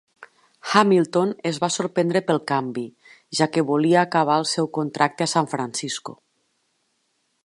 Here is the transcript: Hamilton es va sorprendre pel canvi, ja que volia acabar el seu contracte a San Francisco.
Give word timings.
Hamilton 0.69 1.33
es 1.49 1.59
va 1.63 1.69
sorprendre 1.75 2.21
pel 2.29 2.41
canvi, 2.51 2.85
ja 3.41 3.49
que 3.57 3.65
volia 3.69 4.01
acabar 4.05 4.41
el 4.45 4.47
seu 4.55 4.71
contracte 4.79 5.27
a 5.29 5.31
San 5.35 5.51
Francisco. 5.55 6.17